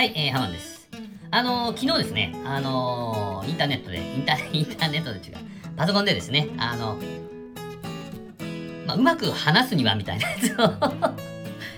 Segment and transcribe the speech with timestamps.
[0.00, 0.88] はい、えー、ハマンです。
[1.30, 5.36] あのー、昨日ですね、あのー、インターネットで、インター、 インターネットで違う、
[5.76, 6.96] パソコンでですね、あの、
[8.86, 10.72] まあ、うまく話すにはみたいなやつを ちょっ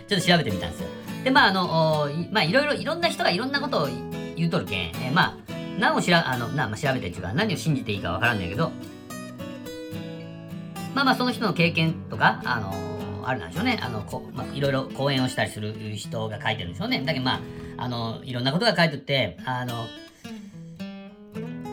[0.09, 0.89] と調べてみたんですよ。
[1.25, 3.89] で、まあ、あの、まあ、いろいろ、いろんな人がいろんなことを
[4.37, 5.35] 言うとるけん、えー、まあ、
[5.81, 8.71] 何をしら、あの、な、まあ、調べてっていうか、何を信じていいかわからんだけど、
[10.95, 12.73] まあまあ、その人の経験とか、あの
[13.25, 13.81] あるなんでしょうね。
[13.83, 17.03] あの、こまあ、いろいろ講演をしたりする人が書いてるんでしょうね。
[17.05, 17.41] だけどまあ、
[17.83, 19.87] あの、いろんなことが書いてって、あの、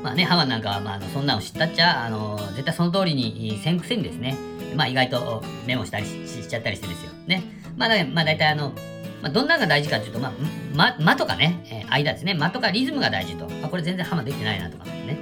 [0.02, 4.36] まあね、ハマなんかは、まあ、そんなの知ったっちゃ、あの、絶対その通りにせんくせにですね、
[4.76, 7.12] まあ意外とメモしたりしちゃったりしてですよ。
[7.28, 7.44] ね。
[7.78, 8.74] まあ、だまあ大体あの、
[9.22, 10.32] まあ、どんなのが大事かというと、まあ、
[10.74, 12.34] ま、間とかね、えー、間ですね。
[12.34, 13.48] 間とかリズムが大事と。
[13.48, 15.18] まあ、これ全然ハマできてないなとかね。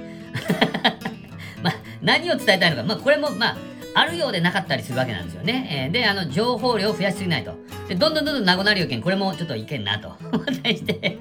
[1.62, 2.82] まあ、何を伝えたいのか。
[2.82, 3.56] まあ、これも、まあ、
[3.94, 5.86] あるようでなかったりするわけなんですよね。
[5.86, 7.54] えー、で、あの、情報量を増やしすぎないと。
[7.88, 10.12] で、どんどんどんどんなくなるよけん、これもちょっといけんなと。
[10.62, 11.18] 対して、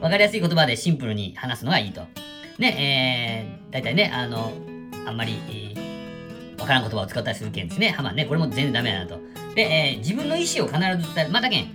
[0.00, 2.02] わかりやすい言葉でシンプルに話すのがいいと。
[2.58, 4.52] ね、えー、だいたいね、あの、
[5.06, 7.90] あんまり、えー、わからん言葉を使ったりするけんですね。
[7.90, 9.18] はまね、これも全然ダメだなと。
[9.54, 11.32] で、えー、自分の意思を必ず伝える。
[11.32, 11.68] またけん、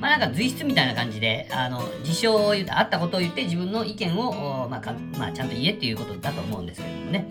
[0.00, 7.26] まあなんか随筆みたいな感じで、あの、事象を言って、あったことを言って自分の意見を、まあか、まあ、ちゃんと言えっていうことだと思うんですけれどもね。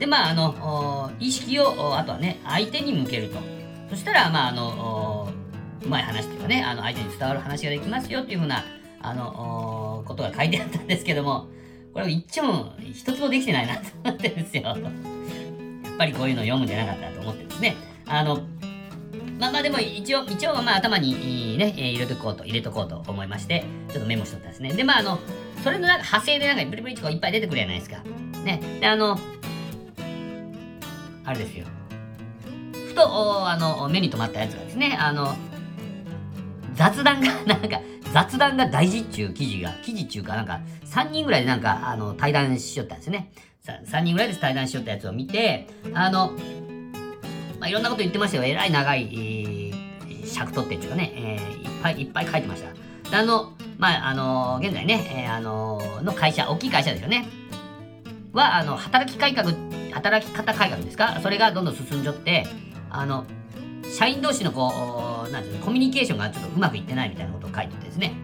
[0.00, 3.38] で、まあ、あの、意識を、あとはね、相手に向けると。
[3.88, 5.21] そしたら、まあ、あの、
[5.84, 8.64] うまい話というかね、あの、相手に伝わる話ができますよっていうふうな、
[9.00, 11.48] あの、ことが書いてあったんですけども、
[11.92, 14.62] これ一丁も、一つもできてないなと思ってるんですよ。
[14.62, 14.76] やっ
[15.98, 17.76] ぱりこういうの読むんじゃなかったと思ってですね。
[18.06, 18.40] あの、
[19.38, 24.72] まあまあでも一応、一応まあ頭にね、入れとこうと、入れとこうと思いまして、ちょっとメモしとったんですね。
[24.72, 25.18] で、まああの、
[25.62, 27.98] それのなんか派生でなんかブリブリとかいっぱい出てくるじゃないですか。
[28.44, 28.60] ね。
[28.80, 29.18] で、あの、
[31.24, 31.66] あれですよ。
[32.88, 35.34] ふと、あの、目に留まったやつがですね、あの、
[36.74, 37.80] 雑談が、なんか、
[38.12, 43.32] 雑談が大事っちゅう記事が、記事っちゅうか、なんか、3人ぐらいでなんか、あの、対談しよったんですね。
[43.66, 46.32] 3人ぐらいで対談しよったやつを見て、あの、
[47.60, 48.44] まあ、いろんなこと言ってましたよ。
[48.44, 52.62] えらい長い、えー、尺取ってっていうかね、えー、いっぱいいっぱい書いてまし
[53.10, 53.18] た。
[53.18, 57.26] あの、まあ、あの、現在ね、えー、あの、の会社、大きい会社ですよね。
[58.32, 59.52] は、あの、働き改革
[59.92, 61.20] 働き方改革ですか？
[61.22, 62.46] それがどんどん進んじゃって、
[62.90, 63.26] あの、
[63.90, 68.14] 社員同士のこう、なんていう、コミュニケーションがちょっとうまくいってないみたいなことを書いててですね。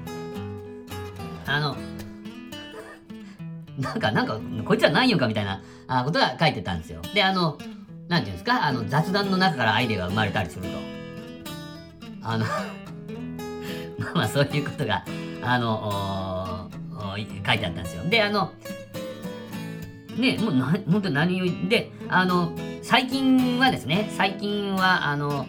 [1.47, 1.77] あの、
[3.79, 7.01] なんか、なんか、こいつは何よかみたいなあことが書いてたんですよ。
[7.15, 7.59] で、あの、
[8.09, 10.69] なんていうんですか、あの、雑談の中からアイデアが生まれたりすると。
[12.23, 12.45] あの
[13.99, 15.05] まあまあ、そういうことが、
[15.43, 16.71] あの、
[17.11, 18.05] 書いてあったんですよ。
[18.05, 18.53] で、あの、
[20.17, 22.53] ね、もうな、本当何を、で、あの、
[22.89, 25.47] 最近はですね、最近は、あの、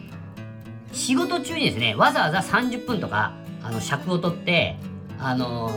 [0.92, 3.32] 仕事中にですね、わざわざ30分とか、
[3.64, 4.76] あの、尺を取って、
[5.18, 5.72] あの、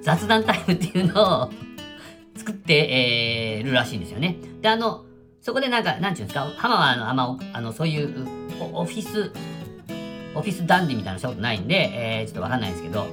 [0.00, 1.50] 雑談タイムっていうのを
[2.34, 4.36] 作って、えー、るらしいんですよね。
[4.62, 5.04] で、あの、
[5.42, 8.26] そこでなんか、なんていうんですか、浜はあの、あんま、あの、そういう
[8.72, 9.30] オフィス、
[10.34, 13.08] オフィスダンディみたいなしたことないんで、えー、ちょっとわかんないですけど、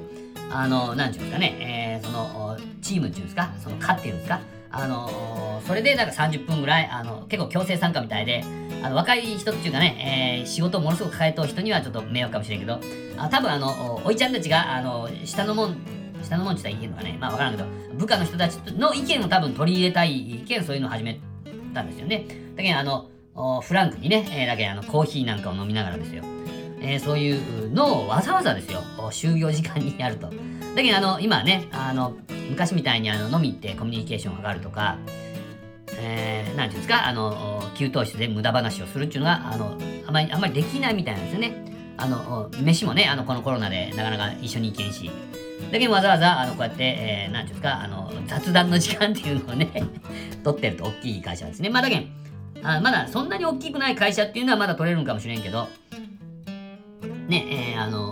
[0.49, 4.39] あの、なんていうんですかね、えー、その、チームっていうんですか、その、課っていうんですか、
[4.71, 8.43] あのそれでなんか30分ぐらい、あの、結構強制参加みたいで、
[8.83, 12.79] あの、若い人っていうかね、えー、仕事をものすごく抱えと人にはちょっと迷惑かもしれんけど、
[13.17, 15.77] あ多分あの、おいちゃんたちが、あの、下のもん、
[16.23, 21.19] 下のもんって言ったらいいのかね、まあわからんけど、部下の人たちの意見を多分取り入れたい意見、そういうのを始め
[21.73, 22.25] たんですよね。
[22.55, 26.23] だけど、あの、フランクにね、えー、だけあの、コーヒーなんかを飲みながらですよ。
[26.81, 28.81] えー、そういうのをわざわざですよ、
[29.11, 30.29] 就業時間にやると。
[30.75, 32.15] だけど、あの、今ね、あの、
[32.49, 34.97] 昔みたいにあの飲み行ってコミュニケーションを図るとか、
[35.97, 39.77] えー、ていうんですか、あの、給湯室で無駄話をするっていうのが、あの、
[40.07, 41.65] あまり、あまりできないみたいなんですよね。
[41.97, 45.11] あの、飯もね、あの、このコロナでなかなか一緒に行けんし。
[45.71, 49.69] だけどわざわざ、あの、こうやって、えー、なんていうんですか、あの、雑談の時間っていうのをね
[50.43, 51.69] 取ってると大きい会社ですね。
[51.69, 52.07] まあ、だけん、
[52.63, 55.67] あまだそんなに大きくない会社っていうのはまだ取れるんかもしれんけど、
[57.31, 58.11] ね、えー、あの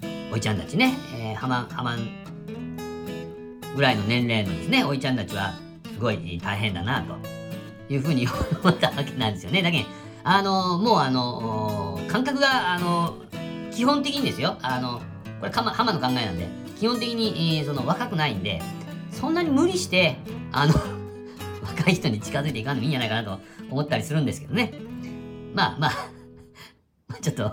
[0.00, 2.24] ー、おいちゃんたちね、えー、はま、はまん
[3.74, 5.54] ぐらいの年齢のですね、おいちゃんたちは、
[5.92, 7.16] すごい大変だな、と
[7.92, 8.28] いうふうに
[8.62, 9.60] 思ったわけなんですよね。
[9.60, 9.86] だけど、
[10.22, 13.16] あの、もうあの、感覚が、あの、
[13.72, 15.00] 基本的にですよ、あの、
[15.40, 16.48] これ、浜の考えなんで、
[16.78, 18.62] 基本的に、えー、その、若くないんで、
[19.10, 20.16] そんなに無理して、
[20.52, 20.74] あの
[21.66, 24.74] 若い人に近づいていかんでもいいんじゃないかなと思ったりするんですけどね。
[25.54, 26.18] まあまあ
[27.20, 27.50] ちょっと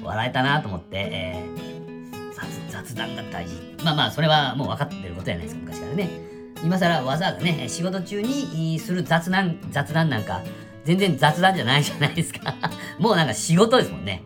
[0.00, 1.72] 笑えたなと思って、えー
[2.72, 3.54] 雑談が大事。
[3.84, 6.10] まあまあ、それはもう分かってることじゃないですか、昔からね。
[6.64, 10.42] 今更わざわざね、仕事中にする雑談、雑談なんか、
[10.84, 12.54] 全然雑談じゃないじゃないですか。
[12.98, 14.22] もうなんか仕事ですもんね。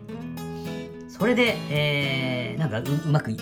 [1.07, 3.37] それで、えー、なんかううまくいっ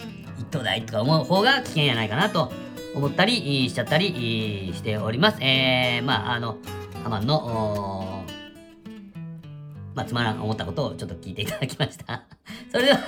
[0.50, 2.52] とうだいとか思う方が危険やないかなと
[2.96, 5.38] 思ったりしちゃったりしております。
[5.42, 6.58] えー、まあ、あの、
[7.04, 8.15] ハマンの、
[9.96, 12.26] まあ、つまらん思ったことをちょっと聞いていただきました。
[12.70, 13.00] それでは、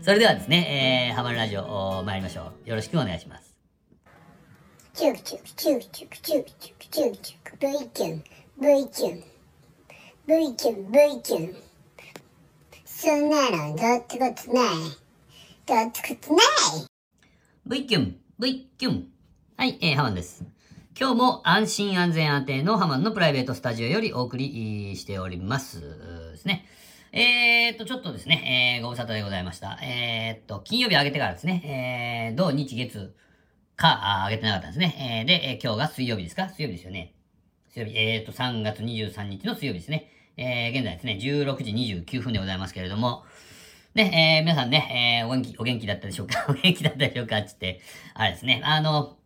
[0.00, 2.68] それではですね、えー、ハマンラジオ参りましょう。
[2.68, 3.56] よろしくお願いします。
[4.94, 8.24] チュクチュクチュクチュクチュクチュクチュクチュク V キュン
[8.60, 9.24] V キュン
[10.26, 11.56] V キュン V キュン
[12.84, 14.74] そんなのどってことない
[15.66, 16.86] どってことない
[17.66, 19.08] V キュン V キュン
[19.56, 20.44] はい、えー、ハマンです。
[20.98, 25.80] 今日も安心安全安定のハマンのプライベートスタジオよりお送りしております
[26.32, 26.66] ですね。
[27.12, 29.78] えー、っと、ちょっとですね、えー、ご無沙汰でございました。
[29.82, 33.14] えー、っと、金曜日上げてからですね、えー、土日月
[33.76, 35.20] か、上げてなかったんですね。
[35.20, 36.48] えー、で、えー、今日が水曜日ですか？
[36.48, 37.14] 水曜日ですよね。
[37.68, 40.10] 水曜日、えー、っと、3月23日の水曜日ですね。
[40.36, 41.72] えー、現在ですね、16時
[42.04, 43.24] 29分でございますけれども、
[43.94, 46.46] ね、えー、皆さんね、えー、お元気、お元気だったでしょうか？
[46.50, 47.38] お元気だったでしょうか？
[47.38, 47.80] っつって、
[48.14, 49.16] あれですね、あの、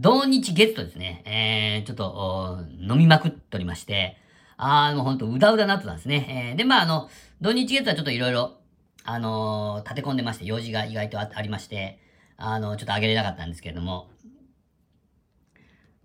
[0.00, 4.16] 同日月とですね、えー、ちょっと、飲みまくっておりまして、
[4.56, 6.50] あー、もうほんと、うだうだなってたんですね。
[6.50, 7.10] えー、で、まあ、あの、
[7.42, 8.56] 同日月はちょっといろいろ、
[9.04, 11.98] あのー、立て込んでまして、用事が意外とありまして、
[12.38, 14.08] あの、ちょっとあげれなかったんですけれども。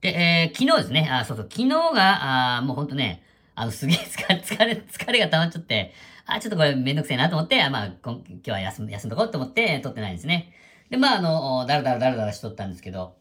[0.02, 3.24] で、えー、昨日ですね、あ、そうそう、昨日が、あもうほんとね、
[3.56, 5.94] あの、すげえ 疲れ、疲れ、疲れが溜まっちゃって、
[6.26, 10.52] あ、ちょっとこれめんどくせえなと思って、あまあ、今日は休ん休んどこうと思って撮ってないんですね。
[10.90, 13.16] で、まあ、あの、だらだらだらだらしとったんですけど、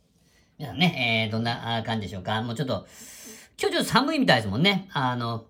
[0.56, 2.86] 皆さんね、えー、どんな感じでしょうかもうちょっと、
[3.60, 4.88] 今日ちょっと寒いみたいですもんね。
[4.92, 5.46] あの、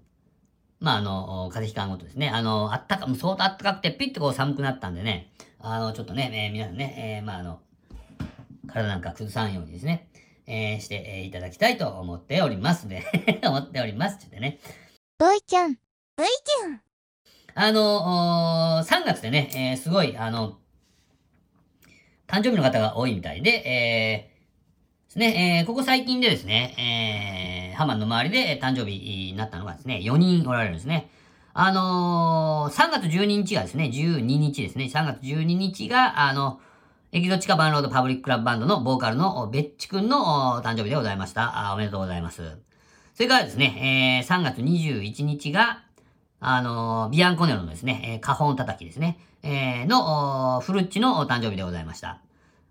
[0.81, 2.31] まあ、あの、風邪ひかんごとですね。
[2.31, 5.31] あの、あったか、もう相当あったかくて、ピッとこう寒くなったんでね。
[5.59, 7.61] あの、ちょっとね、えー、皆さんね、えー、まあ、あの、
[8.67, 10.09] 体なんか崩さんようにですね、
[10.47, 13.05] えー、して、えー、いただきたいと思っておりますで、
[13.45, 14.59] 思っておりますってね。
[15.19, 15.75] ボイちゃん、
[16.17, 16.81] ボイちゃん。
[17.57, 20.59] あの、3月でね、えー、すごい、あの、
[22.27, 24.34] 誕生日の方が多いみたいで、えー、
[25.15, 31.09] ですね、えー、ここ最近でですね、えー、ハマンの周りで誕生日になったのがですね、4人おられるんですね。
[31.53, 36.59] あのー、3月12日がですね、12日ですね、3月12日が、あの、
[37.13, 41.71] エキゾチカバンロードパブリッククラブバンドのボーカルのベッチ君の誕生日でございました。
[41.73, 42.43] おめでとうございます。
[43.15, 45.85] それからですね、えー、3月21日が、
[46.41, 52.24] あのー、ビアンコネロのですね、えー、カホン叩きですね、えー、の、フルッチの誕生日でございました。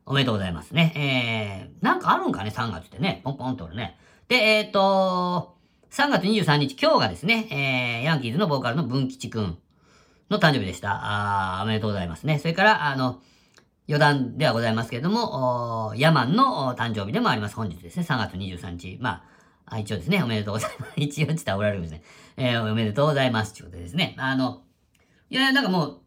[0.06, 0.94] おめでとうございますね。
[0.96, 3.22] えー、なんかあるんかね、3月ってね。
[3.24, 3.98] ポンポンとるね。
[4.28, 5.56] で、えっ、ー、と、
[5.92, 9.58] 3月23日、今日がですね、えー、ヤンキーズのボーカルの文吉くん
[10.30, 11.00] の誕生日でした。
[11.60, 12.40] あおめでとうございますね。
[12.40, 13.22] それから、あの、
[13.88, 17.56] 余談ではございますけれども、おヤマンの誕生日でもあります。
[17.56, 18.98] 本日ですね、3月23日。
[19.00, 20.94] まあ、あ一応ですね、おめでとうございます。
[21.00, 22.04] 一応って言おられるんですね。
[22.36, 23.54] えー、おめでとうございます。
[23.54, 24.16] ということでですね。
[24.18, 24.64] あの、
[25.30, 26.00] いや、なんかもう、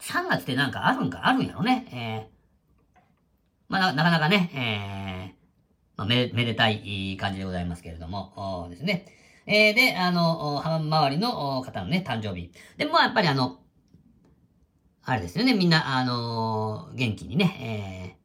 [0.00, 1.86] 3月ってなんかあるんか、あるんやろね。
[1.92, 2.33] えー
[3.74, 9.04] まあ、なかなかね、えー、まあ、め、めでたい感じでございますけれども、ですね。
[9.46, 12.52] えー、で、あの、半周りの方のね、誕生日。
[12.76, 13.58] で、まあ、やっぱりあの、
[15.02, 18.16] あれですよね、みんな、あのー、元気にね、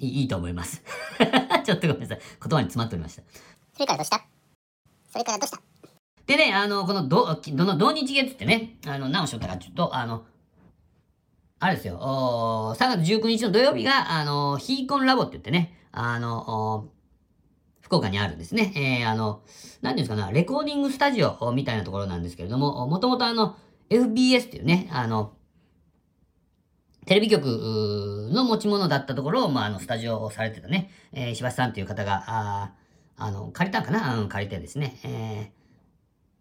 [0.00, 0.82] えー、いいいと思います。
[1.64, 2.18] ちょっとごめんなさい。
[2.18, 3.22] 言葉に詰まっておりました。
[3.72, 4.20] それからどうした？
[5.08, 5.62] それからどうした？
[6.26, 10.24] でね、あの、このど、どの、同日月ってね、あの、何をしよったかちょっと、あの、
[11.62, 16.88] あれですよ、3月19日の土曜日が、あの、ヒーコンラボって言ってね、あの、
[17.82, 18.72] 福岡にあるんですね。
[19.02, 19.42] えー、あの、
[19.82, 23.56] 何ですかな、レコーディングスタジオみたいなところなんですけれども、もともとあの、
[23.90, 25.34] FBS っていうね、あの、
[27.04, 27.44] テレビ局
[28.32, 32.72] の持ち物だったところを、まあ、あの、スタジオをされてたね、えー、石橋さんという方が、あ
[33.18, 34.18] あの、借りたんかな？
[34.18, 35.52] うん、借りてですね、え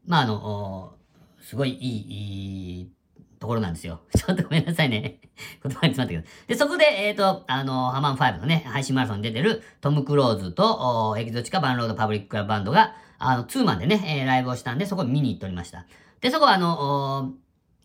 [0.07, 0.93] ー、まあ、あの、
[1.41, 2.91] すごい、いい
[3.39, 4.01] ところなんですよ。
[4.15, 5.19] ちょっとごめんなさいね。
[5.63, 6.23] 言葉に詰まったけど。
[6.47, 15.85] で、そこで、えっ、ー、と、あの、ハマン5のね、配信マラソンに出てるトム・クローズと、エキゾチカ・バンロード・パブリック・クラブ・バンドが、あの、ツーマンでね、えー、ライブをしたんで、そこ見に行っておりました。
[16.19, 17.33] で、そこは、あの、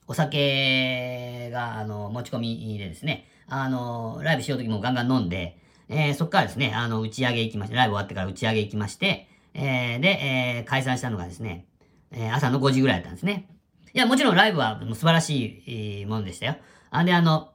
[0.07, 5.59] お酒が、あの、持ち込みでですね、あの、ライブしようときもガンガン飲んで、
[5.89, 11.67] えー、そこからですね、あの、打ち上げ行きまして、ライブ終わってから打ち上げ行きまして、えー、で、えー、解散したのがですね、
[12.11, 13.49] え、朝の5時ぐらいだったんですね。
[13.95, 16.57] いや、もちろんライブは素晴らしいものでしたよ。
[16.91, 17.53] あで、あの、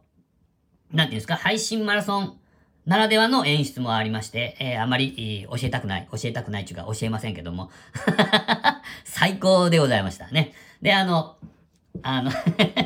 [0.93, 2.39] なんていうんですか、配信マラソン
[2.86, 7.69] ならではの演出もありまして、えー、あまり、え教えたくない、教えたくないっていうか教えませんけども、
[9.03, 10.53] 最高でございましたね。
[10.81, 11.36] で、あの、
[12.03, 12.31] あの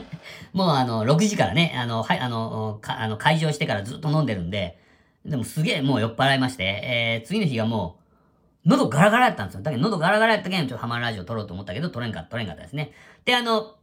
[0.51, 4.79] もうあの、6時からね、あの、はい、あの、かあの会場してからずっと飲んでるんで、
[5.25, 8.02] でもすげえもう酔っ払いまして、えー、次の日がもう、
[8.65, 9.61] 喉ガラガラやったんですよ。
[9.61, 12.91] だけど喉ガラガラやったけん、ちょっとハマるラジオ撮ろうと思ったけど、撮れんかった、撮れんかったですね。
[13.25, 13.75] で、あの、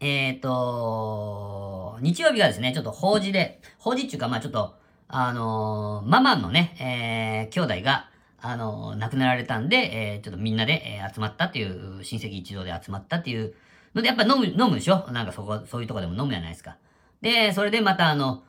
[0.00, 4.74] えっ、と、日曜日がですね、ちょっと法事で、法事っていうか、まあちょっと、
[5.08, 8.10] あのーママのね、えー、兄弟が、
[8.40, 13.54] あのー亡くなられたんで、えーちょっとみんなで、えー集まったっていう、親戚一同で集まったっていう
[13.94, 15.10] ので、やっぱ飲む、飲むでしょ？
[15.12, 16.76] なんかそこ、そういうとこでも飲むじゃないですか。
[17.22, 18.42] で、それでまたあの、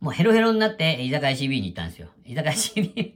[0.00, 2.08] もうヘロヘロになって、居酒屋 CB に行ったんですよ。
[2.24, 3.12] 居酒屋 CB、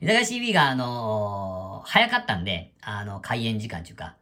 [0.00, 4.16] 居酒屋 CB があのー早かったんで、あの、開演時間っていうか、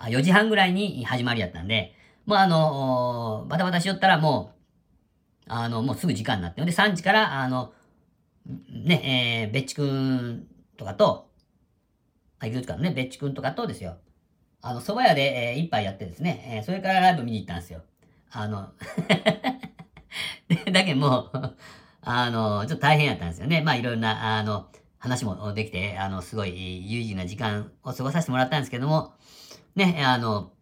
[0.00, 1.94] 4時半ぐらいに始まりやったんで、
[2.26, 4.54] もうあのーバタバタしよったらも
[5.46, 6.64] う、あの、もうすぐ時間になって。
[6.64, 7.72] で、3時から、あの、
[8.68, 10.46] ね、えー、べっちくん
[10.76, 11.30] とかと、
[12.38, 13.98] あ、いくつかのね、べっちくんとかとですよ。
[14.62, 17.82] あの、蕎麦屋で、えー一杯やってですね、えーそれからライブ見に行ったんですよ。
[18.32, 18.72] あの、
[20.72, 21.56] だけどもう、
[22.02, 23.62] あの、ちょっと大変やったんですよね。
[23.62, 26.50] まあ、いろんな、あの、話もできて、あの、すごい
[26.90, 29.14] 有意義な時間を過ごさせてもらったんですけども、
[29.74, 30.52] ね、あの、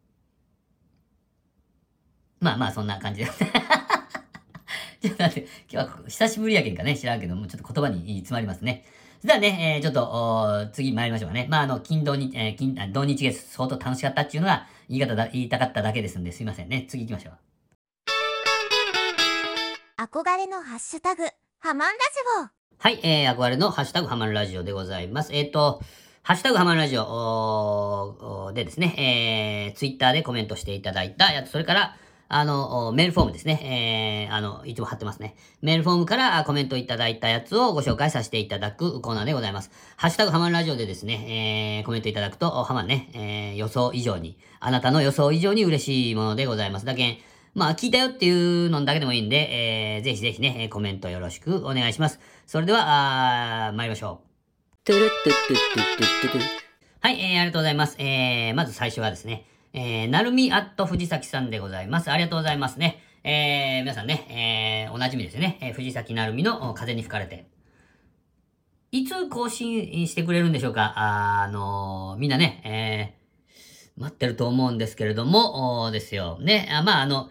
[2.41, 3.39] まあまあ、そんな感じです。
[5.01, 8.85] ちょっと待って、今日は久しぶりやけんかね、知らんけども、ちょっと言葉に詰まりますね。
[9.21, 11.47] それではね、えーちょっと、おー次参りましょうかね。
[11.51, 16.87] まあ、あの、金土日、えー金、土日月相当楽しかったっていうのが言い方だ、言いたかっただけですんで、すいませんね。
[16.89, 17.48] 次行きましょう。
[20.01, 21.25] 憧れのハッシュタグ、
[21.59, 21.99] ハマンラジ
[22.41, 22.49] オ。
[22.79, 25.35] はい、えー、憧れのハッシュタグハマるラジオでございます。
[25.35, 25.83] えっ、と、
[26.23, 28.95] ハッシュタグハマるラジオでですね、
[29.73, 31.97] えー、ツイッターでコメントしていただいたやつ、それから、
[32.29, 34.29] あの、メールフォームですね。
[34.29, 35.35] えー、あの、いつも貼ってますね。
[35.63, 39.73] メールフォームからコメントいただいたやつをご紹介させていただくコーナーでございます。
[39.97, 46.87] ハッシュタグハマるラジオでですね、えー、コメントいただくと、ハマるね、えー、予想以上に、あなたの予想以上に嬉しいものでございます。
[46.87, 47.19] だけん、
[47.59, 52.21] まあ、聞いたよっていうのだけでもいいんで、えー、ぜひぜひね、コメントよろしくお願いします。
[52.47, 54.93] それでは、あ参りましょう。
[57.01, 57.97] はい、えー、ありがとうございます。
[57.99, 62.13] えー、まず最初はですね、えー、なるみアット藤崎さんでございます。
[62.13, 63.03] ありがとうございますね。
[63.25, 67.49] えー、皆さんね、えー、おなじみですね、えー、藤崎なるみの風に吹かれて。
[68.93, 73.18] いつ更新してくれるんでしょうかああのーみんなね、えー、
[73.99, 76.39] 待ってると思うんですけれども、ですよ。
[76.41, 77.31] ね、あまあ、あの、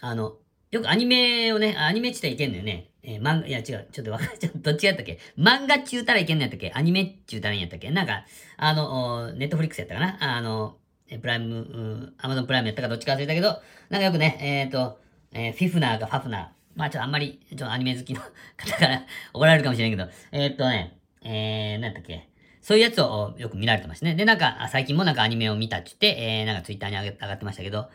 [0.00, 0.36] あの、
[0.70, 2.90] よくアニメをね、アニメって言ったらいけんのよね。
[3.02, 4.38] えー漫画、いや違う、ちょっとわかんない。
[4.40, 5.18] ちょっとどっちやったっけ？
[5.38, 6.72] 漫画っちゅうたらいけんのやったっけ？
[6.74, 7.90] アニメっちゅうたらいいんやったっけ？
[7.90, 8.24] なんか、
[8.56, 10.36] あの、ネットフリックスやったかな？
[10.36, 10.76] あの、
[11.20, 14.98] プライム、うアマゾンプライムやったかどっちか忘れたけど、なんかよくね、えっ、と、
[15.32, 16.46] えーフィフナーかファフナー。
[16.76, 22.28] まあちょっとあんまり、ちょっとアニメ好きの方から 怒られるかもしれんけど、えっ、とね、えー、なんやったっけ？
[22.64, 24.14] そういうやつをよく見られてましたね。
[24.14, 27.90] で、なんか、最近もなんかアニメを見たって言って、えー、なんかツイッターに上げ上がってましたけど、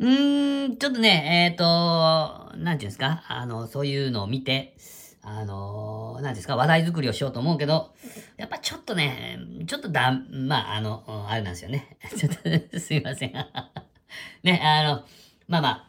[0.00, 4.76] うーん、ちょっとね、えっ、と、なんていうんですか、あの、そういうのを見て、
[5.22, 7.94] あの、なんですか、話題作りをしようと思うけど、
[8.36, 11.96] やっぱちょっとね、ちょっとだ、まあ、あの、あれなんですよね。
[12.14, 13.32] ちょっと、すいません。
[14.44, 15.04] ね、あの、
[15.48, 15.86] まあまあ、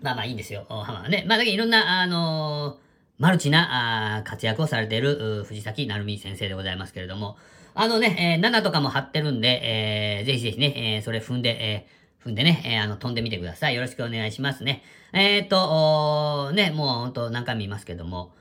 [0.00, 1.24] まあまあいいんですよ、ハマはね。
[1.26, 2.78] まあだけどいろんな、あの
[3.20, 7.36] マルチな活躍をされている藤崎成美先生でございますけれども、
[7.74, 9.60] あのね、えー7とかも貼ってるんで、
[10.18, 13.74] えーぜひぜひね、えーそれ踏んで、えー踏んでね、えーあの、飛んでみてください。
[13.74, 14.82] よろしくお願いしますね。
[15.12, 18.32] えっ、と、ね、もうほんと何回も言いますけども、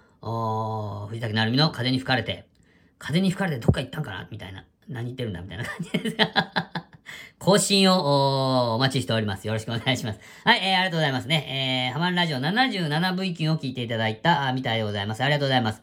[1.10, 2.46] 藤崎成美の風に吹かれて、
[3.00, 4.28] 風に吹かれてどっか行ったんかな？
[4.32, 4.64] みたいな。
[4.88, 5.42] 何言ってるんだ？
[5.42, 6.16] みたいな感じです。
[7.50, 9.48] 更新をお待ちしております。
[9.48, 10.20] よろしくお願いします。
[10.44, 11.88] はい、えー、ありがとうございますね。
[11.88, 15.24] えー、ハマンラジオ 77V 級を聞いていただいたみたいでございます。
[15.24, 15.82] ありがとうございます。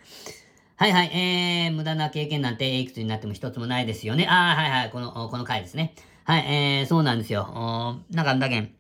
[0.77, 4.29] はいはい、えー、無駄な経験なんていくつになっても一つもないですよね。
[4.31, 5.97] あー、はいはい、この、この回ですね。
[6.23, 7.43] はい、えー、そうなんですよ。
[7.43, 8.71] おなんか、だけん、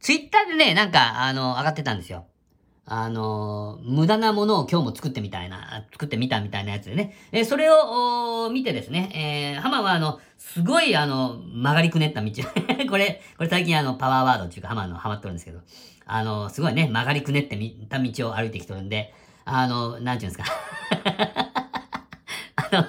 [0.00, 2.26] ツイッターでね、なんか、あの、上がってたんですよ。
[2.90, 7.14] あの、無駄なものを今日も作ってみたいな、作ってみたみたいなやつでね。
[7.32, 12.30] えーそれを見てですね、えー、ハはあの、すごいあの、曲がりくねった道。
[12.88, 15.60] これ、これ最近あの、パワーワードっていうかハマのハマっとるんですけど、
[16.06, 19.12] あの、すごいね、曲がりくねってみた道を歩いてきとるんで、
[19.44, 20.56] あの、なんていうんですか。
[22.56, 22.86] あの、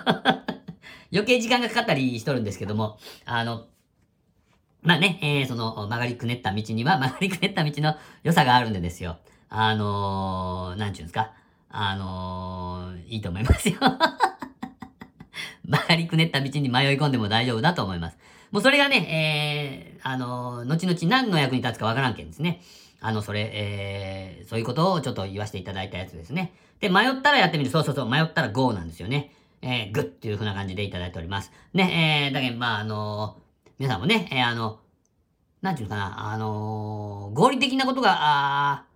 [1.11, 3.65] 余計時間がかかったりしとるんですけども、あの、
[4.81, 9.17] まあね、えー、その曲がりくねった道には曲がりくねった道の良さがあるんでですよ。
[9.49, 11.31] あのー、なんちゅうんですか？
[11.69, 13.75] あのー、いいと思いますよ。
[15.65, 18.17] 曲がりくねった道に迷い込んでも大丈夫だと思います。
[18.51, 22.61] もうそれがね、えー、あのー、後々何の役に立つかわからんけんですね。
[23.01, 26.53] あの、それ、えー、そういうことをちょっと言わせていただいたやつですね。
[26.79, 27.69] で、迷ったらやってみる。
[27.69, 29.31] そうそうそう、迷ったら GO なんですよね。
[29.61, 31.51] えー、グッっていう風な感じでいただいております。
[31.73, 34.79] ね、えー、だけど、まあ、あのー皆さんもね、えーあの、
[35.61, 38.88] なんていうのかな、あのー合理的なことが、あー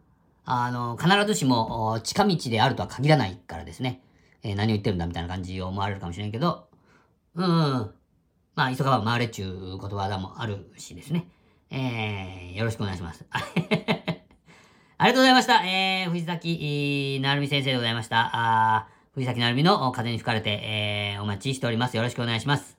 [0.45, 4.01] あの必ずしも近道であるとは限らないからですね。
[4.43, 6.67] えー何を言ってるんだみたいな感じを思われるかもしれんけど、
[7.35, 7.91] うん、
[8.55, 11.27] まあ、急がば回れっちゅうことわざもあるしですね。
[11.71, 13.25] えー、よろしくお願いします。
[13.33, 15.65] ありがとうございました。
[15.65, 18.29] えー、藤崎、なるみ先生でございました。
[18.33, 21.97] あ藤崎なるみの風に吹かれて、えー、お待ちしております。
[21.97, 22.77] よろしくお願いします。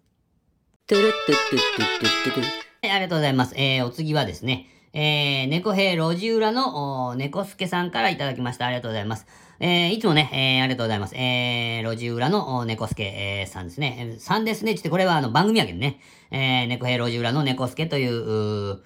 [0.87, 2.47] トゥルットゥットゥットトト
[2.83, 3.54] ありがとうございます。
[3.56, 8.67] えー、お次はですね、えー、猫兵路地裏の猫助さんからいただきました。
[8.67, 9.27] ありがとうございます。
[9.59, 11.17] えー、いつもね、えー、ありがとうございます。
[11.17, 14.15] えー、路地裏の猫助、えー、さんですね。
[14.19, 14.77] さんですね。
[14.77, 15.99] ちょっとこれはあの番組やけどね。
[16.31, 18.83] えー、猫兵路地裏の猫助という、う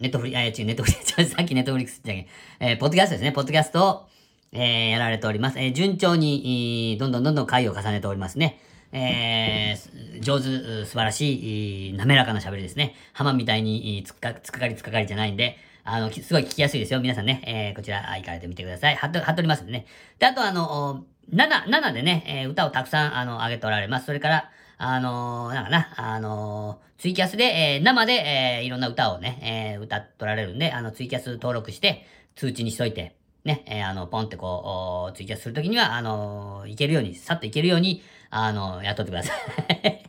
[0.00, 0.94] ネットフリ、あ、違う、ネットフリ、
[1.26, 2.26] さっきネットフリックスじゃけ
[2.58, 3.30] えー、ポッドキャストですね。
[3.30, 4.08] ポッドキャストを、
[4.52, 5.60] えー、やられております。
[5.60, 8.58] えー、順調に、どんどんどんどん回を重ねておりますね。
[8.94, 12.94] えー、上手、素晴らしい、滑らかな喋りですね。
[13.12, 17.00] 浜みたいに、つっか、つっかかりつっかかりじゃないんで、あの、すごい聞きやすいですよ。
[17.00, 18.94] 皆さんね、えー、こちら、行かれてみてください。
[18.94, 19.86] 貼っと、貼っておりますんでね。
[20.18, 24.06] で、あとあの、7、7でね、えー、歌をたくさん、あの、上げておられます。
[24.06, 39.36] それから、あのー、なんかな、あのー、ツイキャスで、えー、生で、えー、いろんな歌をね、えー、歌っとられるんで、あの、ツイキャス登録して、通知にしといて、ね、えー、あの、ポンってこう、ツイキャスするときには、あのー、いけるように、さっといけるように、あのー、やっとってください。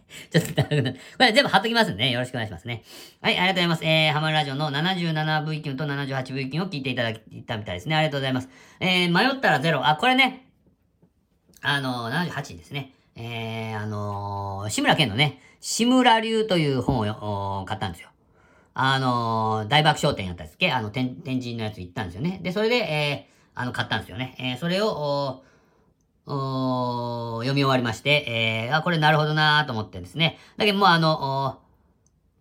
[0.32, 2.84] ちょっと、これ全部貼っときますんでね、よろしくお願いしますね。
[3.22, 3.86] はい、ありがとうございます。
[3.86, 7.96] えー、ハマるラジオの 77V 級と 78V 級を聞いていただいたみたいですね。
[7.98, 8.50] ありがとうございます。
[8.80, 9.86] えー、迷ったらゼロ。
[9.86, 10.46] あ、これね、
[11.62, 12.94] あのー、78ですね。
[13.18, 18.10] えー、あのー、志村けんのね、志村流という本を買ったんですよ。
[18.78, 20.72] あのー、大爆笑展やったんですっけ？
[20.72, 22.42] あの、天、天神のやつ行ったんですよね。
[22.44, 24.36] で、それで、えー、あの、買ったんですよね。
[24.38, 25.42] えー、それを、
[26.28, 30.38] お読み終わりまして、えー、あ、これなるほどなーと思ってですね。
[30.58, 31.60] だけどもうあの、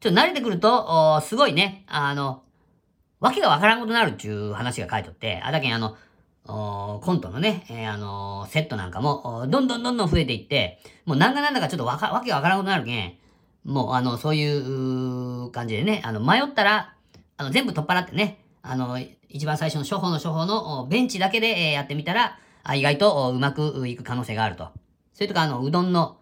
[0.01, 2.43] ちょっと慣れてくると、すごいね、あの、
[3.21, 5.97] わけがわからんことになるっていう話が書いとって、あ、だけあの、
[6.47, 13.13] コントのね、えー、あのー、セットなんかも、どんどんどんどん増えていって、もうなんかなんだかちょっとわか、わけがわからんことになるけん、
[13.65, 16.95] もう、あの、そういう感じでね、あの、迷ったら、
[17.37, 22.39] あの、全部取っ払ってね、あの、一番最初の処方の処方のベンチだけで、やってみたら、
[22.75, 24.69] 意外とうまくいく可能性があると。
[25.13, 26.19] それとか、あの、うどんの、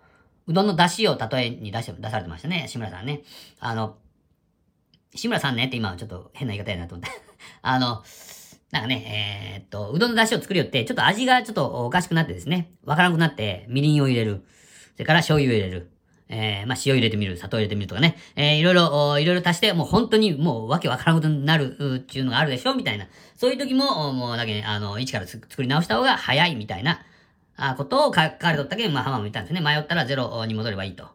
[0.47, 3.23] うどんの出汁を例えに出して、出されてましたね、志村さんね。
[3.61, 3.97] あの、
[5.15, 7.11] 志村さんねって今ちょっと変な言い方やなと思って。
[7.63, 8.03] あの、
[8.71, 14.45] なんかね、えー、っと、うどんの出汁を作るよって、ちょっと味がちょっとおかしくなってですね、わからなくなって、みりんを入れる。
[14.95, 15.91] それから醤油を入れる。
[16.35, 23.07] えー、まあ、塩入れてみる、砂糖入れてみるとかね、えー、いろいろ、いろいろ足して、もう本当にもうわけわからんことになるっていうのがあるでしょみたいな。
[23.37, 27.05] そういう時も、もうだけ、あの、一から作り直した方が早いみたいな、
[27.57, 29.61] あことを書かれとったけん、まあ、浜も言ったんですね。
[29.61, 31.07] 迷ったらゼロに戻ればいいと。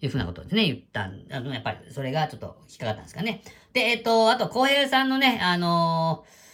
[0.00, 3.42] いうふうなことですね、言ったん、あの、やっぱり、それがちょっと引っかかったんですかね。
[3.72, 6.47] で、えっ、ー、と、あと、浩平さんのね、あのー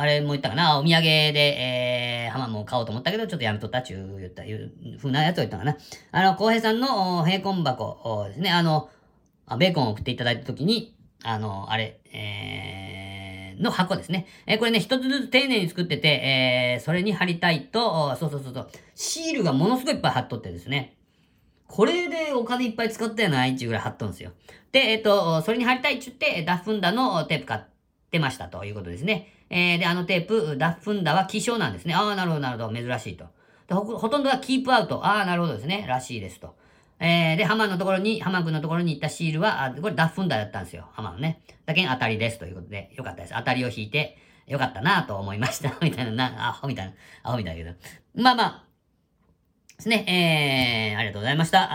[0.00, 5.76] あれも言ったかな、お土産で、えー、ハマも買おうと思ったけど、ちょっとやめとったっちゅう、言った、いう風なやつを言ったかな？
[6.10, 8.88] あの、浩平さんの、平根箱ですね、あの、
[9.58, 14.26] ベーコンを送っていただいたときに、あの、あれ、えー、の箱ですね。
[14.46, 20.96] えー、これね、一つずつ丁寧に作ってて、えー、それに貼りたいと、そうそうそうそう、シールがものすごいいっぱい貼っとってですね。
[21.66, 24.32] これでお金いっぱい使ったよな、一ぐらい貼っとんですよ。
[24.72, 27.60] で、えっ、ー、と、それに貼りたいっちゅって、ダッフンダのテープ買っ
[28.10, 29.34] てましたということですね。
[29.50, 31.94] えー、で、あのテープ、ダッフンダは希少なんですね。
[31.94, 33.26] ああ、なるほど、なるほど、珍しいと。
[33.68, 35.04] でほ、ほとんどはキープアウト。
[35.04, 35.84] ああ、なるほどですね。
[35.88, 36.56] らしいですと。
[37.00, 40.88] えー、で、ハマのところに、ハマ君のところに行ったシールは、あこれダッフンダだったんですよ。
[40.92, 41.42] ハマのね。
[41.66, 43.34] だけん当たりですということで、よかったです。
[43.34, 45.74] 当たりを引いて、よかったなと思いました。
[45.82, 47.76] みたいな、な、アホみたいな、アホみたいだけど。
[48.22, 48.64] まあまあ、
[49.78, 50.04] ですね。
[50.92, 51.68] えー、ありがとうございました。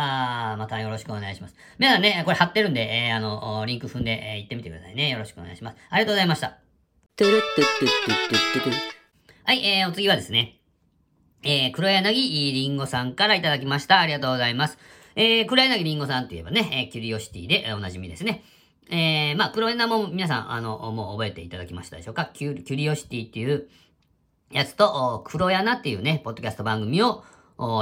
[0.51, 1.55] あまたよろしくお願いします。
[1.79, 5.09] 皆さんね、これ貼ってるんで、えー、あの、リンク踏んで、えー、行ってみてくださいね。
[5.09, 5.77] よろしくお願いします。
[5.89, 6.64] ありがとうございました。
[7.17, 8.73] トゥルットゥトゥトゥトゥトゥ
[9.45, 10.59] はい、えー、お次はですね、
[11.43, 14.01] えー、黒柳りんごさんからいただきました。
[14.01, 14.77] ありがとうございます。
[15.15, 18.43] えー、黒柳りんごさんといえばね、えー、キュリオシティで、おなじみですね。
[18.91, 22.25] えー、まあ、黒柳も皆さん、あの、もう覚えていただきましたでしょうか。
[22.33, 23.69] キュキュリオシティっていう
[24.51, 27.23] やつと、黒柳っていうね、ポッドキャスト番組を、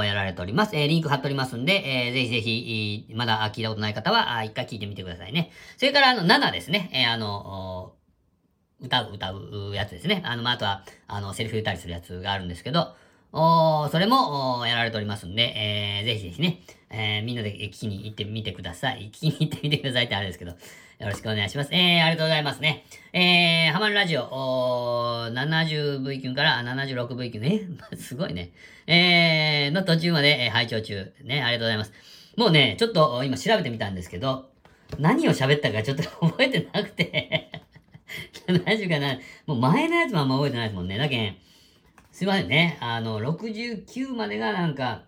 [0.04, 0.76] やられております。
[0.76, 5.50] えー、リンク貼っておりますんで、えー、ぜひぜひ、まだ聞いたことない方は、一回聞いてみてくださいね。
[5.76, 6.88] それから、あの、7ですね。
[6.94, 7.94] えー、あの、
[8.80, 10.22] 歌う、歌うやつですね。
[10.24, 12.94] あの、まあ、あとは、あの、セリフ言ったりするやつがあるんですけど、
[13.32, 16.60] おそれも、やられておりますんで、えー、ぜひぜひね、
[16.90, 19.10] えー、みんなで聞きに行ってみてください。
[19.12, 20.56] 聞きに行ってみてくださいってあれですけど、よ
[21.00, 21.70] ろしくお願いします。
[21.72, 22.84] えー、ありがとうございますね。
[23.12, 27.62] えー、ハマるラジオ、お 70V 級から 76V 級ね、
[27.98, 28.52] すごいね。
[28.86, 31.12] えー、の途中まで、えー、拝聴中。
[31.24, 31.92] ね、ありがとうございます。
[32.36, 34.48] もうね、ちょっと今調べてみたんですけど、
[35.00, 37.50] 何を喋ったかちょっと覚えてなくて
[38.66, 39.18] 何時かな？
[39.46, 40.98] もう前のやつもあんま覚えてないですもんね。
[40.98, 41.36] だけん、
[42.10, 42.78] すいませんね。
[42.80, 45.04] あの、69までがなんか、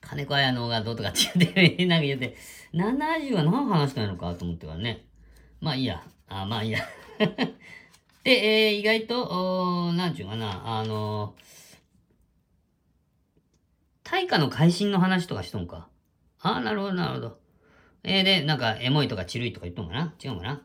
[0.00, 2.36] 金子綾乃がどうとかって言って、なんか言って、
[2.72, 5.04] 70は何話したのかと思ってからね。
[5.60, 6.02] まあいいや。
[6.28, 6.80] あまあいいや。
[8.24, 11.34] で、えー、意外と、おなんちゅうかな、あの
[14.04, 15.88] 大化の改新の話とかしとんか。
[16.40, 17.38] ああ、なるほど、なるほど。
[18.04, 20.14] えー、で、なんか、エモいとかチルいとか言っとんかな？
[20.22, 20.62] 違うかな？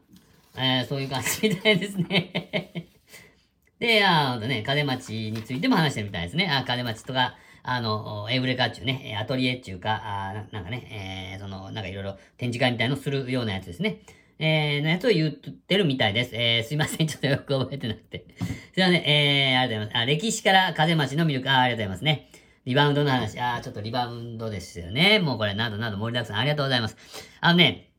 [0.55, 2.89] えー、そういう感じみたいですね。
[3.79, 6.47] で、あほんとね、金町についても話してるみたいですね。
[6.47, 13.99] あ金町とか、あの、エブレカっちゅうね、アトリエっちゅうか、あなんかね、えー、その、なんかいろいろ展示会みたいのするようなやつですね。
[14.39, 16.31] えー、のやつを言ってるみたいです。
[16.33, 17.07] えー、すいません。
[17.07, 18.25] ちょっとよく覚えてなくて。
[18.73, 18.95] すいません。
[18.95, 19.97] えー、ありがとうございます。
[19.97, 22.29] あ、歴史から風町の魅力、あ、ありがとうございますね。
[22.65, 23.39] リバウンドの話。
[23.39, 25.19] あ、ちょっとリバウンドですよね。
[25.19, 26.97] もうこれ、などなど盛りだくさん、ありがとうございます。
[27.41, 27.89] あのね、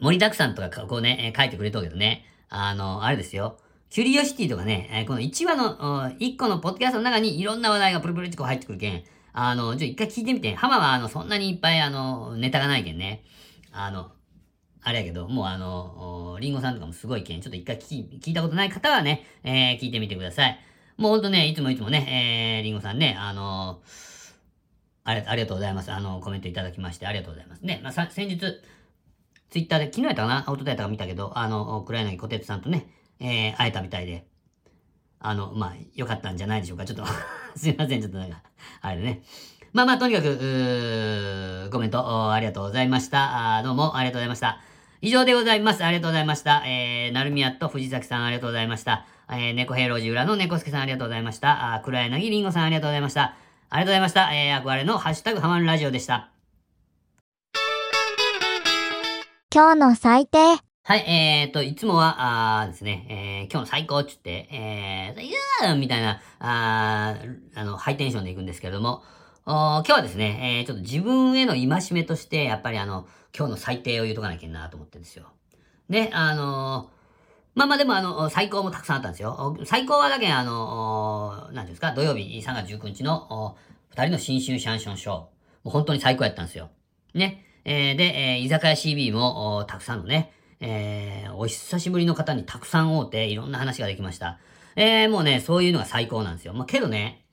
[0.00, 3.58] 盛りだくさんとかこうね、書いてくれとうけどね、あの、あれですよ。
[3.90, 10.54] キュリオシティとかね、えこの1話の、1個のポッドキャストの中にいろんな話題がプルプルってこう入ってくるけん、あの、ちょっと一回聞いてみて。
[10.54, 13.22] ハマはあの、そんなにいっぱいあの、ネタがないけんね。
[13.72, 14.10] あの、
[14.82, 20.58] あれやけど、もうあの、リンゴさんとかもすごいけん、ちょっと一回聞、聞いたことない方はね、えー、聞いてみてください。
[20.96, 23.80] もうほんとね、いつもいつもね、えー、リンゴさんね、あの
[25.04, 25.92] ありありがとうございます。
[25.92, 27.80] あの、コメントいただきましてありがとうございますね。
[27.82, 28.40] まあ、先日、
[29.50, 30.44] ツイッターで、昨日やったかな？
[30.46, 32.88] アウトドアやったか見たけど、あの、黒柳小鉄さんとね、
[33.20, 34.26] えー、会えたみたいで、
[35.20, 36.84] あの、まあ、良かったんじゃないでしょうか。
[36.84, 37.04] ちょっと
[37.56, 38.42] すいません、ちょっとなんか、
[38.80, 39.22] あれね。
[39.72, 43.60] まあまあ、とにかく、コメントありがとうございました。
[43.62, 44.60] どうもありがとうございました。
[45.02, 45.84] 以上でございます。
[45.84, 46.62] ありがとうございました。
[46.66, 49.06] えー、なるみやと藤崎さんありがとうございました。
[49.30, 51.74] えー、猫平路地裏の猫助さんありがとうございました。
[51.74, 53.34] あ黒柳りんごさんありがとうございました。
[53.68, 54.34] ありがとうございました。
[54.34, 56.35] えー、憧れのハッシュタグハマンラジオでした。
[59.54, 60.38] 今日の最低。
[60.38, 65.30] はい、えーと、いつもは、あですね、えー、今日の最高って言って、えー、い
[65.62, 67.16] やーみたいな、あ
[67.54, 69.04] あの、ハイテンションでいくんですけれども、
[69.44, 73.06] 今日はですね、えー、ちょっと自分への戒めとして、やっぱりあの、
[73.36, 75.26] 今日の最低を言うとかなきゃなと思ってるんですよ。
[75.88, 76.90] で、あの
[77.54, 79.56] まあまあでもあの、最高もたくさんあったんですよ。
[79.64, 83.56] 最高はだけあの、なんですか、土曜日3月19日の
[83.94, 85.12] 2人の新春シャンションショー。
[85.12, 85.28] も
[85.66, 86.70] う本当に最高やったんですよ。
[87.14, 87.45] ね。
[87.68, 94.38] えー、で、え、居酒屋 CB もたくさんのね、えー、お久しぶりの方にたくさん会うていろんな話ができました。
[94.76, 96.54] えー、もうね、そういうのが最高なんですよ。
[96.54, 97.24] まあ、けどね、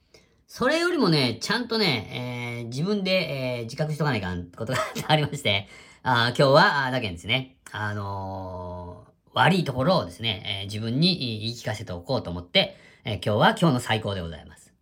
[0.48, 5.68] それよりもね、ちゃんとね、えー、自分で、えー、自覚しとかないかんってことがありまして、
[6.02, 14.74] あ今日は、あだけですね、あのー、悪いところをですね、え、自分に言い聞かせておこうと思って、え、今日は今日の最高でございます。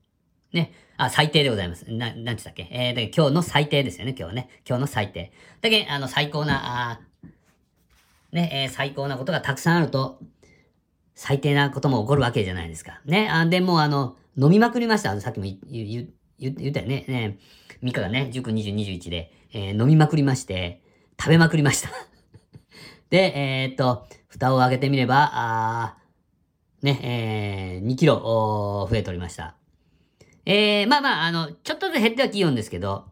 [0.54, 0.72] ね。
[1.06, 1.92] あ、最低でございます。
[1.92, 2.68] な、なんつったっけ？
[2.70, 4.50] えー、だ今日の最低ですよね、今日はね。
[4.68, 5.32] 今日の最低。
[5.62, 7.00] だけあの、最高な、あ
[8.32, 10.20] ね、えー、最高なことがたくさんあると、
[11.16, 13.02] 最低なことも起こるわけじゃないですか。
[13.06, 13.30] ね。
[13.32, 15.10] あ、でもあの、飲みまくりました。
[15.10, 17.06] あのさっきも言、言、言言ったよね。
[17.08, 17.40] ね。
[17.82, 20.84] 3日がね、19、20、21で、えー、飲みまくりまして、
[21.20, 21.90] 食べまくりました
[23.10, 25.98] で、えー、っと、蓋を開けてみれば、あ
[26.84, 29.56] ね、えー、2キロ、増えておりました。
[30.52, 33.06] えー、まあまあ、あの、ちょっとずつ減ってはきよんですけど、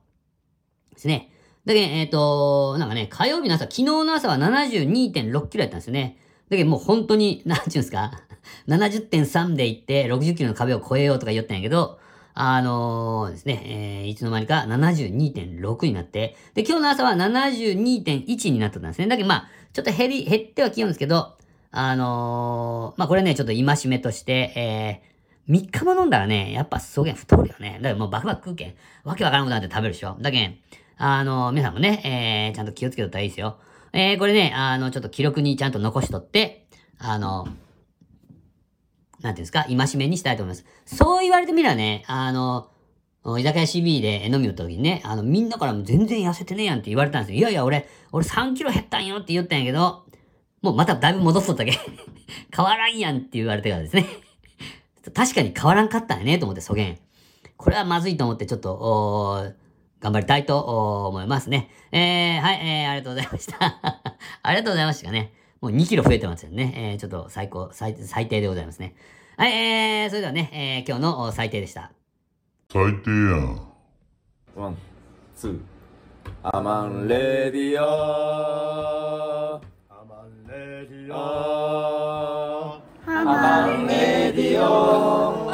[0.92, 1.32] ですね。
[1.64, 6.18] だけど、えっ、ー、と、なんかね、火曜日の朝、昨日の朝は72.6キロやったんですよね。
[6.50, 8.12] だけどもう本当に、なんちゅうんですか、
[8.68, 12.00] 70.3で行って60キロの壁を超えようとか言ったんやけど、
[12.34, 19.08] あのー、ですね、えー、いつの間にか72.6になって、で、今日の朝は72.1になってたんですね。
[19.08, 21.38] だけどまあ、ちょっと減り、減ってはきよんですけど、
[21.72, 25.10] あのー、まあこれね、ちょっと戒めとして、えー
[25.50, 27.80] 3日も飲んだらね、やっぱそげん太るよね。
[27.82, 28.76] だからもうバクバク食うけん。
[29.04, 30.16] わけわからんことなんて食べるでしょ。
[30.22, 30.58] だけん、
[30.98, 32.02] あの、皆さんもね、
[32.52, 33.58] えー、ちゃんと気をつけとったらいいですよ。
[33.92, 36.68] えー、これね、あの、ちょっと記録にちゃんと残しとって、
[37.00, 37.58] あの、なんて
[39.28, 40.66] いうんですか、戒めにしたいと思います。
[40.86, 42.70] そう言われてみればね、あの、
[43.26, 47.40] 居酒屋 CB で飲みをった時にね、あの、みんなからも全然痩せてねえやんって言われたんですよ。
[47.40, 50.06] いやいや、俺、俺3キロ減ったんよって言ったんやけど、
[50.62, 51.72] もうまただいぶ戻っとったけ。
[52.56, 54.06] 変わらんやんって言われてからですね。
[55.14, 57.00] 確かに変わらんかったんやねと思って、そげん。
[57.58, 59.54] これはまずいと思って、ちょっと、
[60.00, 61.70] 頑張りたいと思いますね。
[61.92, 63.58] えー、はい、えー、ありがとうございました。
[64.44, 65.34] ありがとうございましたね。
[65.62, 66.74] もう2キロ増えてますよね。
[66.76, 68.96] えー、ちょっと最高、最、最低でございますね。
[69.36, 71.92] はい、えー、それではね、えー、今日の最低でした。
[72.72, 73.68] 最低やん。
[74.56, 75.60] One、two。
[76.44, 79.60] ハマンレディオア
[80.08, 82.59] マンレディオ
[83.12, 85.50] アマンレディオ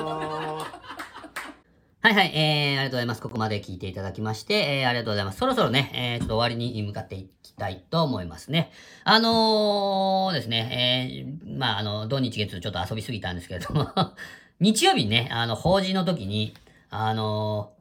[2.02, 3.22] はいはい、えー、ありがとうございます。
[3.22, 5.38] ここまで聞いていただきまして、えー、ありがとうございます。
[5.38, 8.72] そろそろね、えー、ちょっと終わりに向かっていきたいと思いますね。
[9.06, 13.90] あのー、ですね、えー、まあ、あの、土日月ちょっと遊びすぎたんですけれども
[14.60, 16.54] 日曜日にね、あの、法事の時に、
[16.90, 17.72] あの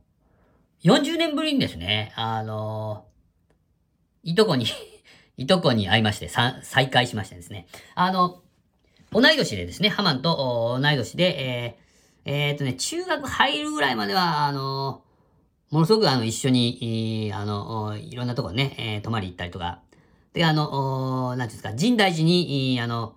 [0.85, 4.67] ー、40年ぶりにですね、あのー、いとこに
[5.37, 7.67] いとこに会いまして、再会しましてですね。
[7.97, 8.44] あの、
[9.15, 11.77] 同い年でですね、ハマンと同い年で、
[12.25, 15.03] えー、えー、っとね、中学入るぐらいまでは、あの、
[15.71, 19.81] ものすごくあの、一緒に、あの、いろんなとこね、えー、泊まり行ったりとか、
[20.33, 23.15] で、あの、なんていうんですか、神大寺に、あの、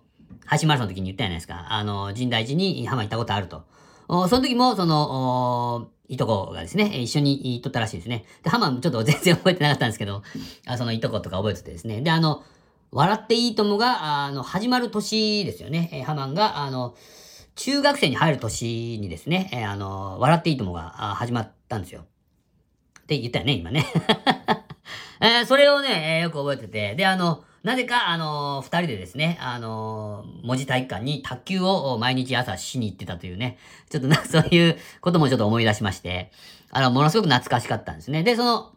[0.59, 1.67] 橋マラソンの時に言ったじゃないですか。
[1.69, 3.63] あの、神大寺に浜行ったことあると。
[4.07, 8.23] その時も、その、いとこがですね、一緒に行っとったらしいですね。
[8.43, 10.23] で、ハマちょっと全然覚えてなかったんですけど、
[10.65, 12.01] あそのいとことか覚えててですね。
[12.01, 12.43] で、あの、
[12.91, 15.89] 笑っていいともが、あの、始まる年ですよね。
[15.91, 16.95] えハマンが、あの、
[17.55, 22.01] 中学生に入る年にですね、えあの、笑っていいともが始まったんですよ。
[23.01, 23.85] って言ったよね、今ね。
[25.19, 33.57] えー、それをね、えー、よく覚えてて、で、あの、なぜか、あのー、二人でですね、あの、文字体育館に卓球を毎日朝しに行ってたというね、
[33.89, 36.31] ちょっとな、そういうこともちょっと思い出しまして、
[36.69, 38.23] あの、ものすごく懐かしかったんですね。
[38.23, 38.71] で、その、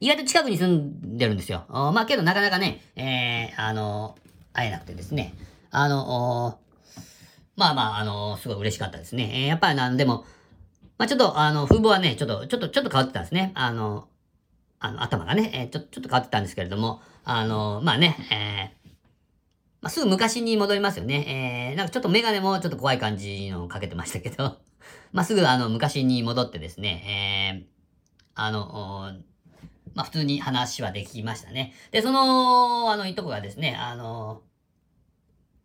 [0.00, 1.64] 意外と近くに住んでるんですよ。
[1.68, 4.16] まあけどなかなかね、えー、あの
[4.52, 5.34] 会えなくてですね、
[5.70, 6.58] あの
[7.56, 9.30] まあまあ、あのすごい嬉しかったですね。
[9.32, 10.26] えー、やっぱりなんでも、
[10.98, 13.52] まあちょっと、あの、風貌はね、ちょっと、ちょっと、ちょっと変わってたんですね。
[13.54, 14.08] あの、
[14.78, 18.90] あの、頭がね、えー、ちょ、ちょっと変わってたんですけれども、あの、まあね、えー、
[19.80, 21.70] まあ、すぐ昔に戻りますよね。
[21.70, 24.58] えー、なんかちょっとメガネもちょっと怖い感じのかけてましたけど、
[25.12, 27.66] まあ、すぐあの、昔に戻ってですね、えー、
[28.34, 29.12] あの、
[29.96, 31.72] まあ、普通に話はできましたね。
[31.90, 34.42] で、その、あの、いとこがですね、あの、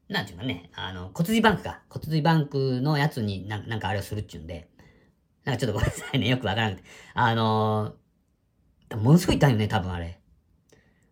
[0.07, 1.81] なんていうかね、あの、骨髄バンクか。
[1.89, 4.69] 骨髄バンクのやつになんなんかあれをするっちゅうんで、
[5.43, 6.87] なんかちょっとごめんなさいね、よくわからなくて。
[7.13, 7.93] あの
[8.95, 10.17] ものすごい痛いよね、多分あれ。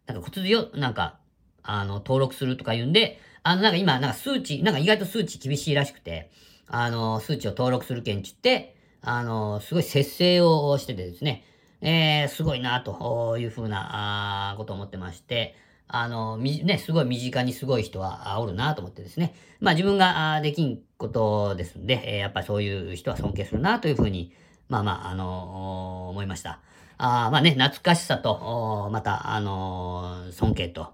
[0.06, 1.20] なんか骨髄を、なんか、
[1.62, 6.32] あの、登録するとか言うんで、あの、なんか今、なんか数値、なんか意外と数値厳しいらしくて、
[6.68, 11.44] あの、数値を登録する件ちって、あの、すごい節制をしててですね、
[11.82, 15.56] えー、すごいな、というふうな、あことを思ってまして、
[15.88, 19.34] あの、ね、すごい身近にすごい人はおるなと思ってですね。
[19.60, 24.34] まあ自分ができんことですんで、えー、やっぱりそういう人は尊敬するなというふうに、
[24.68, 26.60] まあまあ、あの思いました。
[27.00, 30.94] あまあね、懐かしさと、また、あの、尊敬と、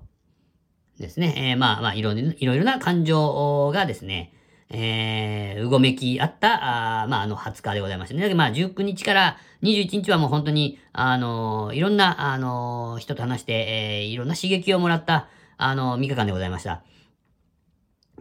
[1.00, 4.32] ですね、えー、まあまあいろいろな感情がですね、
[4.70, 8.34] えー、うごめきあった、あまああの20日でございましたね。
[8.34, 16.84] まあ19日から21日はもう本当に、あのー、いろんな、あのー、人と話して、えー、いろんな刺激をもらった、あのー、3日間でございました。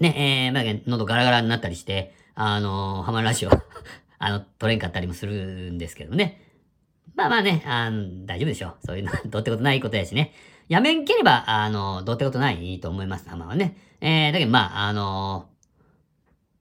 [0.00, 3.50] ね、えー、まあ、喉ガラガラになったりして、あのー、ハマラジオ
[4.18, 6.40] あの、取れんかったりもするんですけどね。
[7.14, 8.76] まあまあね、あの、大丈夫でしょう。
[8.84, 10.32] そういうのは、 どうってことないことやしね。
[10.68, 13.76] やめんければ、あの、どうってことないと思います、浜はね。
[14.00, 15.48] えー、だけどまあ、あの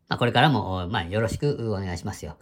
[0.10, 2.38] まあ、これからも、まあ、よろしくお願いしますよ。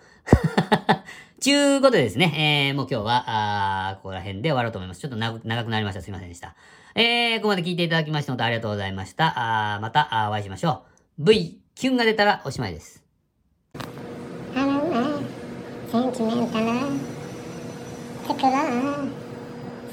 [1.40, 5.02] ちゅうことでですね、えー、もう今日は、あここら辺で終わろうと思います。
[5.02, 6.02] ちょっと長くなりました。
[6.02, 6.56] すいませんでした。
[6.96, 9.34] えー、ここまで聞いていただきまして、本当ありがとうございました。
[9.76, 10.84] あまたあお会いしましょ
[11.20, 11.24] う。
[11.24, 13.04] V、キュンが出たらおしまいです。
[14.54, 17.12] センチメンタル。
[18.28, 19.10] Sekolah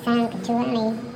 [0.04, 1.07] Sanctuary